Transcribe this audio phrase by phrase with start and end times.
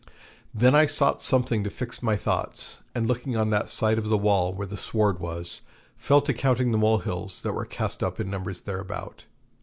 [0.51, 4.17] Then I sought something to fix my thoughts, and looking on that side of the
[4.17, 5.61] wall where the sward was,
[5.95, 9.25] fell to counting the mole hills that were cast up in numbers thereabout.